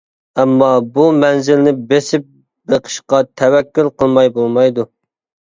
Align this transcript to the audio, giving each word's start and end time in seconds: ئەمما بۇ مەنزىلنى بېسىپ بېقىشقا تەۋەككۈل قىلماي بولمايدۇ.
ئەمما 0.43 0.69
بۇ 0.95 1.03
مەنزىلنى 1.23 1.73
بېسىپ 1.91 2.25
بېقىشقا 2.73 3.21
تەۋەككۈل 3.43 3.93
قىلماي 4.03 4.35
بولمايدۇ. 4.41 4.89